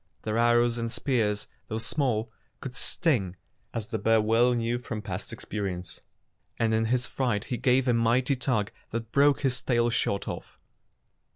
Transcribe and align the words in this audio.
Their 0.23 0.39
arrows 0.39 0.79
and 0.79 0.91
spears, 0.91 1.45
though 1.67 1.77
small, 1.77 2.31
could 2.59 2.75
sting, 2.75 3.35
as 3.71 3.89
the 3.89 3.99
bear 3.99 4.19
well 4.19 4.53
knew 4.55 4.79
from 4.79 5.03
past 5.03 5.31
experience, 5.31 6.01
and 6.57 6.73
in 6.73 6.85
his 6.85 7.05
fright 7.05 7.43
he 7.43 7.57
gave 7.57 7.87
a 7.87 7.93
mighty 7.93 8.35
tug 8.35 8.71
that 8.89 9.11
broke 9.11 9.41
his 9.41 9.61
tail 9.61 9.91
short 9.91 10.27
off. 10.27 10.57